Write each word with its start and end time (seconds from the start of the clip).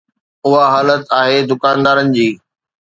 اها 0.45 0.63
حالت 0.73 1.01
آهي 1.19 1.39
دڪاندارن 1.51 2.07
جي. 2.15 2.29